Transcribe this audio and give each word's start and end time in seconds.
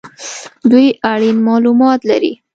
دوی 0.69 0.87
اړین 1.11 1.37
مالومات 1.47 1.99
لري 2.09 2.33